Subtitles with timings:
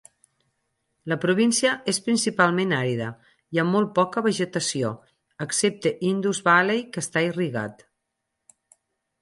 [1.11, 3.09] La província és principalment àrida
[3.57, 4.89] i amb molt poca vegetació,
[5.47, 7.87] excepte Indus Valley, que està irrigat.